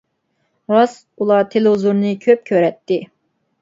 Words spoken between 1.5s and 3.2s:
تېلېۋىزورنى كۆپ كۆرەتتى.